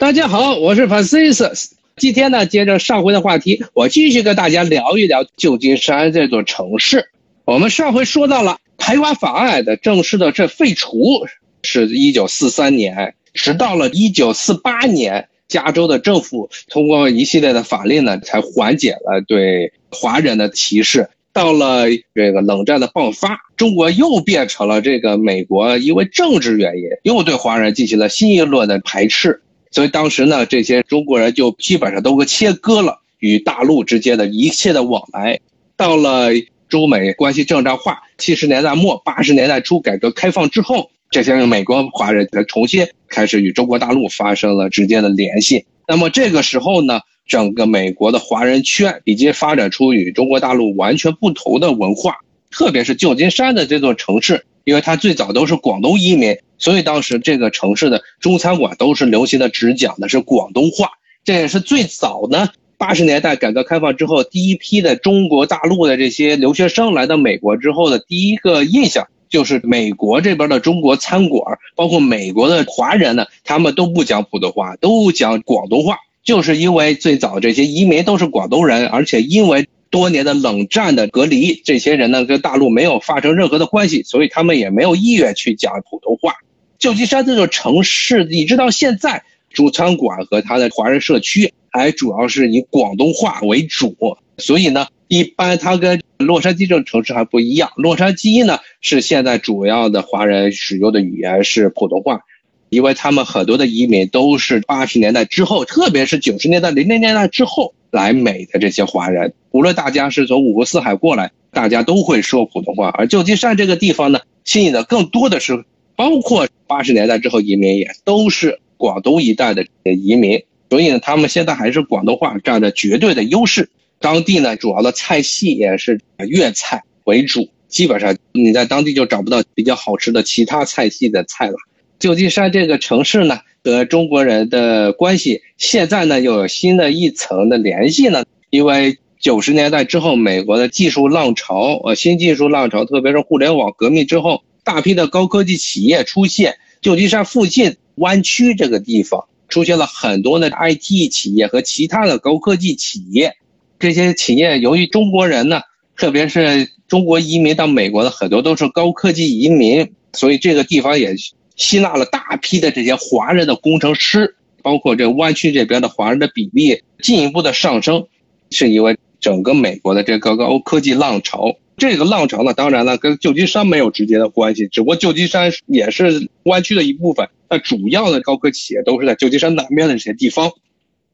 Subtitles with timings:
[0.00, 1.72] 大家好，我是 Francis。
[1.96, 7.10] 今天呢，接着上回的话题，我继续跟大家聊一聊旧金山这座城市。
[7.44, 11.26] 我们上回说到了排华法案的正式的这废除，
[11.62, 21.10] 是一九四三年，直到了一九四八年，加州的政府通过一系列的法令呢，才缓解了对华人的歧视。
[21.34, 29.42] 到了这个冷战的爆发，中国又变成了这个美国因为政治原因，又对华人进行了新一轮的排斥。
[29.70, 35.40] 所以当时呢，这些中国人就基本上都给切割了与大陆之间的一切的往来。
[35.76, 36.30] 到了
[36.68, 45.64] 中美关系正常化，七十年代末八十年代初改革开放之后，这些美国华人才重新开始与中国大陆发生了直接的联系。
[45.86, 52.16] 那么这个时候呢，整个美国的华人圈已经发展出与中国大陆完全不同的文化，
[52.50, 56.36] 特别是旧金山的这座城市，因为它最早都是广东移民。
[56.60, 60.90] 所以当时这个城市的中餐馆都是流行的，只讲的是广东话。
[61.24, 79.66] 这也是最早呢，八十年代改革开放之后，第一批的中国大陆的这些留学生来到美国之后的第一个印象，就是美国这边的中国餐馆，包括美国的华人呢，他们都不讲普通话，都讲广东话，就是因为最早这些移民都是广东人，而且因为。
[79.92, 86.34] 多年的冷战的隔离，这些人呢跟大陆没有发生任何的关系，所以他们也没有意愿去讲普通话。
[86.80, 93.94] 旧金山这座城市一直到现在，主餐馆和它的华人社区还主要是以广东话为主。
[94.38, 97.70] 所以呢，一般它跟洛杉矶这种城市还不一样。
[97.76, 102.22] 洛杉矶呢是现在主要的华人使用的语言是普通话，
[102.70, 107.74] 因为他们很多的移民都是八十年代之后，特别是九十年代、零零年代之后。
[107.92, 112.88] 来美的这些华人，无论大家是从五湖四海过来，大家都会说普通话。
[112.88, 115.64] 而旧金山这个地方呢，吸引的更多的是
[116.00, 120.42] 包括八十年代之后移民，也都是广东一带的移民。
[120.70, 123.68] 所以呢，他们现在还是广东话占着绝对的优势。
[123.98, 131.56] 当地呢，主要的菜系也是粤菜为主，基本上你在当地就找不到比较好吃的其他菜系的菜了。
[131.98, 133.38] 旧金山这个城市呢？
[133.62, 153.34] 和中国人的关系现在呢又有新的一层的联系呢，因为九十年代之后，美国的技术浪潮，呃，新技术浪潮，特别是互联网革命之后，大批的高科技企业出现，旧金山附近湾区这个地方出现了很多的 IT 企业和其他的高科技企业，
[153.80, 155.62] 这些企业由于中国人呢，
[155.96, 161.16] 特别是中国移民到美国的很多都是高科技移民，所以这个地方也。
[161.56, 168.06] 吸纳了大批的这些华人的工程师，包括这湾区这边的华人的比例进一步的上升，
[168.50, 171.54] 是因为整个美国的这个高科技浪潮。
[171.80, 177.28] 这个浪潮呢，当然了，跟旧金山没有直接的关系，只不过旧金山也是湾区的一部分。
[177.48, 180.52] 那主要的高科企业都是在旧金山南边的这些地方。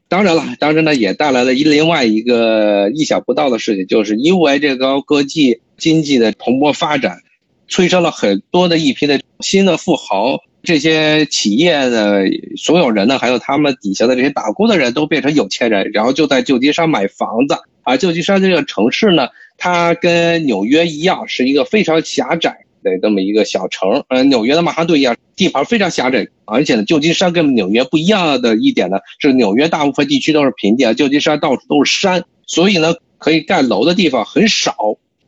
[0.08, 7.20] 当然了，当然呢，也带来了一另外一个意想不到的事情，就是因为这个高科技经济的蓬勃发展。
[7.68, 12.24] 催生了很多的一批的新的富豪，这些企业的
[12.56, 17.56] 所有人呢，还有他们底下的这些打工的人都变成有钱人，然后就在旧金山买房子。
[17.86, 24.02] 而旧金山这个城市呢，它跟纽约一样，是一个非常狭窄的这么一个小城。
[24.08, 26.26] 呃，纽约的曼哈顿一样，地盘非常狭窄。
[26.44, 34.74] 而且呢，旧金山跟纽约不一样的一点呢，是纽约大部分地区都是平地啊，旧金山到处都是山，所以呢，可以盖楼的地方很少。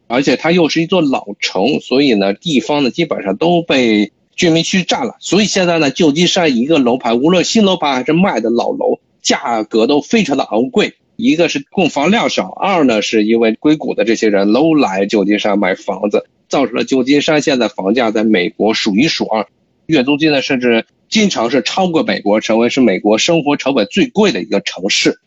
[0.08, 5.14] 而且它又是一座老城，所以呢，地方呢基本上都被居民区占了。
[5.20, 10.94] 所以现在呢，旧金山一个楼盘，无论新楼盘还是卖的老楼，价格都非常的昂贵。
[11.18, 19.44] 一个是供房量少，二呢是因为硅谷的这些人都来旧金山买房子，造成了旧金山现在房价在美国数一数二，
[19.86, 25.18] 月租金呢甚至经常是超过美国，成为是美国生活成本最贵的一个城市。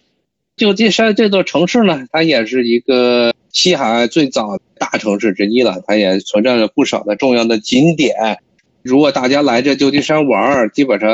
[0.56, 8.38] 旧金山这座城市呢，它也是一个西海岸最早大城市之一了，它也存在着不少的重要的景点。
[8.82, 11.10] 如果大家来这旧金山玩，基本上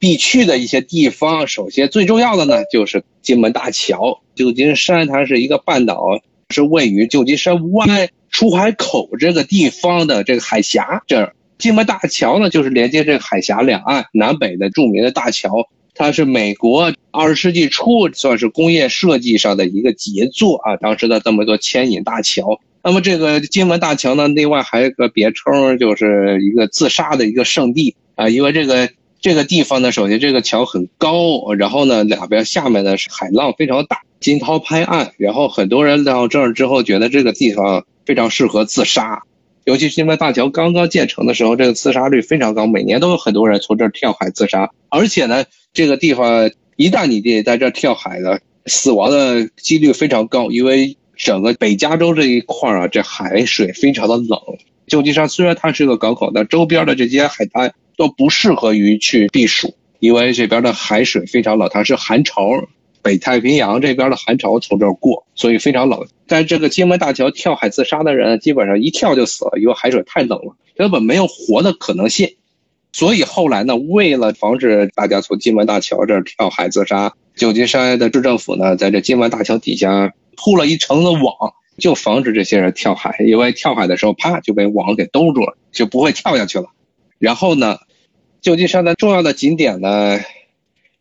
[0.00, 4.22] 必去的一些地方，首先最重要的呢就是金门大桥。
[4.34, 11.34] 旧金山它是一个半岛，是位于旧金山湾出海口这个地方的这个海峡这儿。
[11.58, 15.68] 金门大桥呢，就是连接这个海峡两岸南北的著名的大桥。
[15.94, 22.58] 它是美国二十世纪初算是工业设计上的一个杰作啊，当时的这么多牵引大桥。
[22.82, 28.88] 那么这个金门大桥呢，另外还有个别称，就是一个自杀的一个圣地啊，因为这个
[29.20, 39.22] 这个地方呢，首先这个桥很高，然后呢两边下面呢是海浪非常大，惊涛拍岸，然后很多人到这儿之后觉得这个地方非常适合自杀。
[39.64, 44.70] 尤其是因为大桥刚刚建成的时候，这个自杀率非常高，每年都有很多人从这儿跳海自杀。
[44.88, 45.44] 而且呢，
[45.74, 54.40] 这个地方一旦你得在这儿跳海了，死亡的几率非常高，因为整个北加州这一块儿啊，这海水非常的冷。
[54.90, 62.50] 旧金山虽然它是个港口，但周边的这些海滩都不适合于去避暑，因为这边的海水非常冷，它是寒潮。
[63.02, 66.06] 北太平洋这边的寒潮从这儿过，所以非常冷。
[66.26, 72.28] 在这个金门大桥跳海自杀的人，基本上一跳就死了，因为海水太冷了，根本没有活的可能性。
[72.92, 86.66] 所以后来呢，为了防止大家从金门大桥这儿跳海自杀，旧金山的市政府呢，在这金门大桥底下铺了一层的网，就防止这些人跳海，因为跳海的时候啪就被网给兜住了，就不会跳下去了。
[87.18, 87.78] 然后呢，
[88.40, 90.20] 旧金山的重要的景点呢，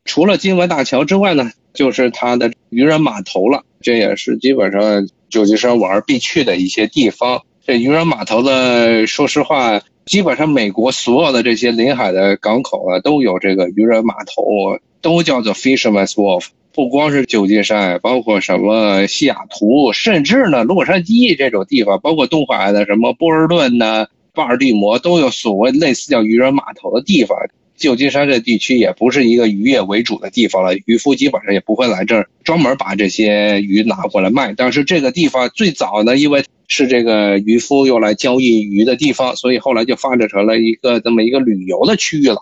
[0.06, 1.51] 除了金门大桥之外呢。
[1.71, 7.44] 就是它的渔人码头了，这也是基本上旧金山玩必去的一些地方。
[7.63, 16.48] 这渔人码头的，说实话，基本上美国所有的这些临海的港口啊，都有这个渔人码头，都叫做 Fisherman's Wharf。
[16.74, 27.38] 不光是旧金山，包括什么西雅图，甚至呢洛杉矶这种地方，包括东海岸的什么波尔顿呢、巴尔的摩，都有所谓类似叫渔人码头的地方。
[27.75, 34.54] 旧金山这地区也不是一个渔业为主的地方了，渔夫基本上也不会来这儿专门把这些鱼拿过来卖。
[34.56, 42.39] 但是这个地方最早呢，因为是这个渔夫用来交易鱼的地方，所以后来就发展成了一个这么一个旅游的区域了，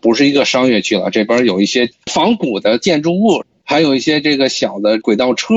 [0.00, 1.10] 不是一个商业区了。
[1.10, 5.54] 这边有一些仿古的建筑物，还有一些这个小的轨道车。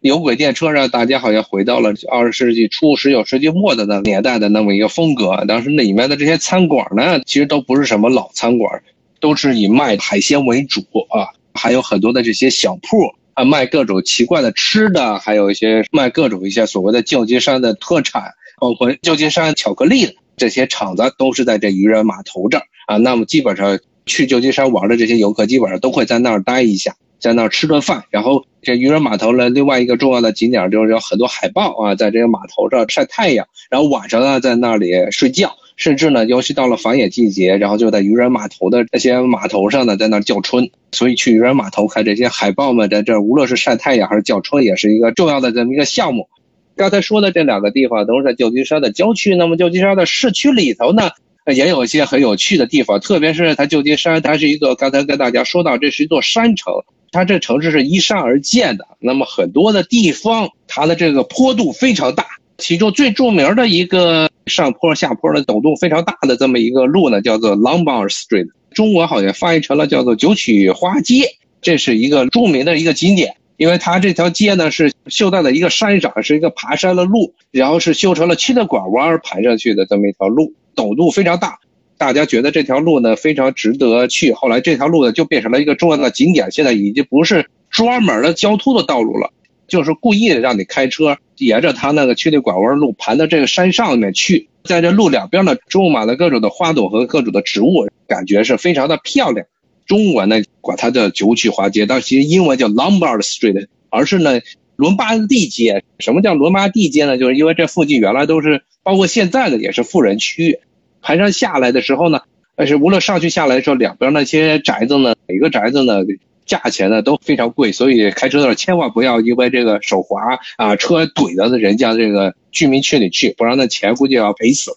[0.00, 5.44] 有轨电车让大家好像回到了二十世纪初、十九世纪末的那年代的那么一个风格。
[5.48, 8.70] 当时那里面的这些餐馆呢，其实都不是什么老餐馆，
[9.18, 11.26] 都是以卖海鲜为主啊。
[11.54, 18.22] 还有很多的这些小铺啊，卖各种奇怪的吃的，还有一些卖各种一些所谓的旧金山的特产，
[18.60, 22.96] 包括旧金山巧克力的这些厂子，都是在这渔人码头这儿啊。
[22.98, 26.94] 那么基本上去旧金山玩的这些游客，基本上都会在那儿待一下。
[27.26, 40.70] 在那儿吃顿饭，然后这渔人码头呢，另外一个重要的景点就是有很多海豹啊，在这个码头这晒太阳，然后晚上呢在那里睡觉，甚至呢，尤其到了繁衍季节，然后就在渔人码头的这些码头上呢，在那叫春。
[40.92, 46.28] 所以去渔人码头看这些海豹们在这，无论是晒太阳还是叫春，也是一个重要的这么一个项目。
[46.76, 51.10] 刚才说的这两个地方都是在旧金山的郊区，那么旧金山的市区里头呢，
[51.52, 56.72] 也有一些很有趣的地方，特别是它旧金山，它是一座刚才跟大家说到，这是一座山城。
[57.12, 62.26] 它这城市是依山而建的，那么很多的地方，它的这个坡度非常大。
[62.58, 71.28] 其中最著名的一个上坡下坡的陡度非常大的这么一个路呢，叫做 Lombard Street，中文好像翻译成了叫做九曲花街。
[71.60, 81.58] 这是一个著名的一个景点，因为它这条街呢是修在了一个山上，是一个爬山的路，然后是修成了七的拐弯盘上去的这么一条路，陡度非常大。
[81.98, 89.32] 大家觉得这条路呢非常值得去，后来这条路呢就变成了一个重要的景点，现在已经不是专门的交通的道路了，
[89.66, 99.46] 就是故意的让你开车沿着它那个曲里拐弯路盘到这个山上面去，在这路两边呢种满了各种的花朵和各种的植物，感觉是非常的漂亮。
[99.86, 104.40] 中文呢管它叫九曲花街，但其实英文叫 Lombard Street，而是呢
[104.76, 105.82] 伦巴第街。
[105.98, 107.16] 什么叫伦巴第街呢？
[107.16, 110.58] 就是因为这附近原来都是，包括现在的也是富人区。
[111.06, 112.22] 盘山下来的时候呢，
[112.56, 116.00] 但是无论上去下来的时候，两边那些宅子呢，每个宅子呢，
[116.44, 120.20] 价钱呢都非常贵，所以开车的时候千万不要因为这个手滑
[120.56, 124.72] 啊，车怼到人家这个居民区里去，不然那钱估计要赔死。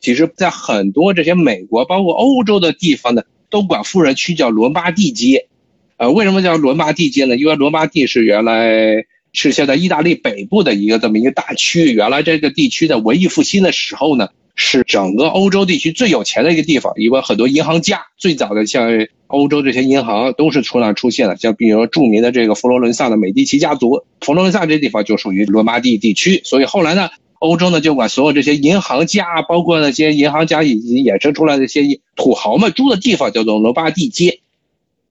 [0.00, 5.46] 其实，在很多这些美国，包括欧洲的地方呢，都管富人区叫伦巴第街。
[5.96, 7.38] 呃，为什么叫伦巴第街呢？
[7.38, 14.28] 因为伦巴第是原来是现在意大利北部的一个这么一个大区域，原来这个地区的文艺复兴的时候呢。
[14.60, 31.82] 是整个欧洲地区最有钱的一个地方，因为很多银行家最早的像欧洲这些银行都是从那出现的，像比如著名的这个佛罗伦萨的美第奇家族，佛罗伦萨这地方就属于罗马蒂地区，所以后来呢，欧洲呢就管所有这些银行家，包括那些银行家以及衍生出来的一些
[32.14, 34.40] 土豪们住的地方叫做罗马蒂街。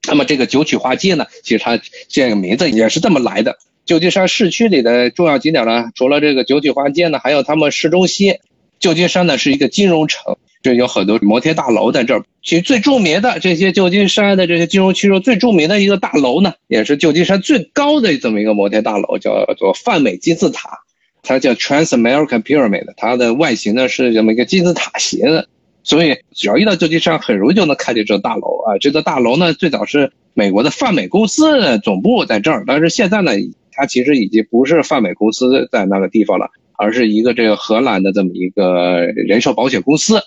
[0.07, 3.57] 那么这个九曲花街呢，其实它这个名字也是这么来的。
[3.85, 8.35] 旧金山市区里的重要景点呢，除了这个九曲花街呢，还有他们市中心。
[8.79, 12.23] 旧金山呢是一个金融城，这有很多摩天大楼在这儿。
[12.41, 20.79] 其实最著名的这些旧金山的这些金融区中最著名的一个大楼呢，也是旧金山最高的这么一个摩天大楼，叫做泛美金字塔。
[21.21, 25.47] 它叫 Trans American Pyramid，它的外形呢是这么一个金字塔形的。
[25.83, 28.77] 所以只要一到旧金山，很容易就能看见这大楼啊。
[28.79, 33.31] 这座大楼呢最早是美国的泛美公司总部在这儿，但是现在呢，
[33.71, 36.49] 它其实已经不是泛美公司在那个地方了。
[36.79, 40.21] 而是一个这个荷兰的这么一个人寿保险公司，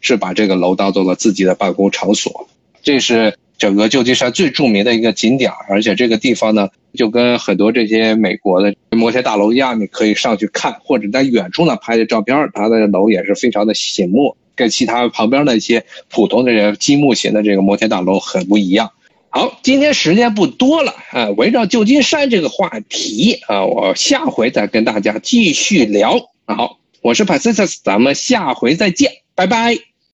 [0.00, 2.48] 是把这个楼当做了自己的办公场所。
[2.82, 18.90] 这是整个旧金山最著名的一个景点，而且这个地方呢，就跟很多这些美国的摩天大楼一样，你可以上去看，或者在远处呢拍的照片，它的楼也是非常的醒目，跟其他旁边的一些普通的人积木型的这个摩天大楼很不一样。
[19.36, 26.20] 好，今天时间不多了啊，围绕旧金山这个话题啊，我下回再跟大家继续聊。
[26.46, 29.93] 好，我是 Pacific，咱们下回再见，拜拜。